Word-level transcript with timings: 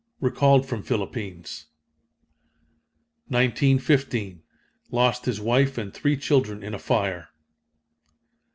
Recalled 0.19 0.65
from 0.65 0.81
Philippines. 0.81 1.67
1915. 3.27 4.41
Lost 4.89 5.25
his 5.25 5.39
wife 5.39 5.77
and 5.77 5.93
three 5.93 6.17
children 6.17 6.63
in 6.63 6.73
a 6.73 6.79
fire. 6.79 7.29